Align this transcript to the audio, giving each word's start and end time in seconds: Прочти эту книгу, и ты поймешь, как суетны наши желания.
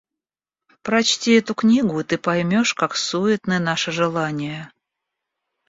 Прочти 0.81 1.33
эту 1.33 1.53
книгу, 1.53 1.99
и 1.99 2.03
ты 2.03 2.17
поймешь, 2.17 2.73
как 2.73 2.95
суетны 2.95 3.59
наши 3.59 3.91
желания. 3.91 4.73